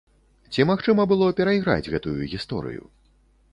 Ці 0.55 0.65
магчыма 0.69 1.05
было 1.11 1.27
перайграць 1.41 1.91
гэтую 1.93 2.17
гісторыю? 2.35 2.83